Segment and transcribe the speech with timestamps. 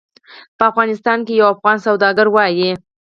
[0.57, 2.71] په افغانستان کې یو افغان سوداګر وایي.